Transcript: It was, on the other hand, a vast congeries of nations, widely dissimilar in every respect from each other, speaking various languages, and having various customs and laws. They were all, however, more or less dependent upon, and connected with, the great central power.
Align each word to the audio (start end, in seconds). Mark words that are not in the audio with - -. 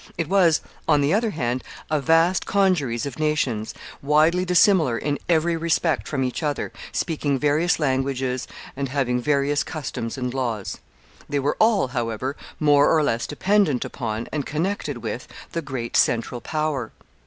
It 0.17 0.27
was, 0.29 0.61
on 0.87 1.01
the 1.01 1.13
other 1.13 1.29
hand, 1.29 1.63
a 1.91 2.01
vast 2.01 2.47
congeries 2.47 3.05
of 3.05 3.19
nations, 3.19 3.71
widely 4.01 4.45
dissimilar 4.45 4.97
in 4.97 5.19
every 5.29 5.55
respect 5.55 6.07
from 6.07 6.23
each 6.23 6.41
other, 6.41 6.71
speaking 6.91 7.37
various 7.37 7.77
languages, 7.79 8.47
and 8.75 8.89
having 8.89 9.21
various 9.21 9.63
customs 9.63 10.17
and 10.17 10.33
laws. 10.33 10.79
They 11.29 11.37
were 11.37 11.55
all, 11.59 11.89
however, 11.89 12.35
more 12.59 12.89
or 12.91 13.03
less 13.03 13.27
dependent 13.27 13.85
upon, 13.85 14.27
and 14.31 14.43
connected 14.43 14.97
with, 15.03 15.27
the 15.51 15.61
great 15.61 15.95
central 15.95 16.41
power. 16.41 16.91